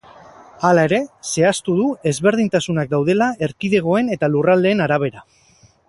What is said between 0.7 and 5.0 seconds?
ere, zehaztu du ezberdintasunak daudela erkidegoen eta lurraldeen